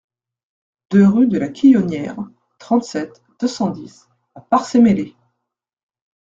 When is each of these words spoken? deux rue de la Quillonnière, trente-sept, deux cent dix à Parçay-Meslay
deux 0.89 1.05
rue 1.07 1.27
de 1.27 1.37
la 1.37 1.47
Quillonnière, 1.47 2.17
trente-sept, 2.57 3.21
deux 3.39 3.47
cent 3.47 3.69
dix 3.69 4.09
à 4.33 4.41
Parçay-Meslay 4.41 5.13